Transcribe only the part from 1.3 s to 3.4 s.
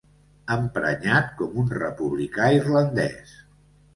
com un republicà irlandès.